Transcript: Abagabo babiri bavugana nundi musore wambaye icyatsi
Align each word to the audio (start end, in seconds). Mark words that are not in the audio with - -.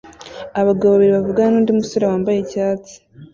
Abagabo 0.59 0.89
babiri 0.93 1.11
bavugana 1.17 1.49
nundi 1.53 1.71
musore 1.79 2.03
wambaye 2.05 2.37
icyatsi 2.39 2.93